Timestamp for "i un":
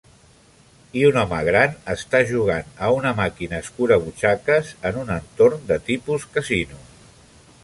1.01-1.19